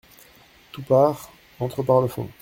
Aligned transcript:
Toupart 0.71 1.29
entre 1.59 1.83
par 1.83 2.01
le 2.01 2.07
fond. 2.07 2.27